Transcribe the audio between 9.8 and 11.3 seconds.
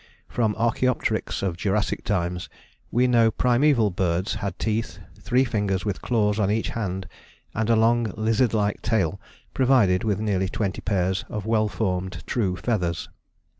with nearly twenty pairs